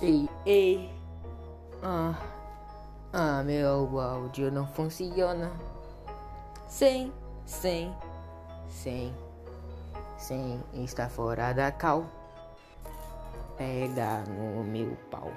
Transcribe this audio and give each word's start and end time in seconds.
Ei, 0.00 0.28
ei. 0.46 0.90
Ah, 1.82 2.14
ah, 3.12 3.42
meu 3.42 3.98
áudio 4.00 4.48
não 4.50 4.64
funciona. 4.68 5.50
sem 6.68 7.12
sem 7.44 7.92
sem 8.68 9.12
sem 10.16 10.62
está 10.72 11.08
fora 11.08 11.52
da 11.52 11.72
cal. 11.72 12.04
Pega 13.56 14.22
no 14.28 14.62
meu 14.62 14.96
pau. 15.10 15.32